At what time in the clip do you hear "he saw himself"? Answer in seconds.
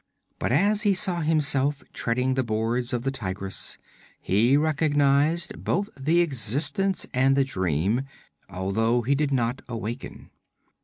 0.81-1.83